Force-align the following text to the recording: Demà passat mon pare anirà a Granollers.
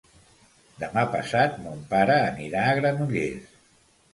Demà 0.83 1.03
passat 1.17 1.59
mon 1.67 1.83
pare 1.93 2.15
anirà 2.31 2.65
a 2.71 2.75
Granollers. 2.81 3.57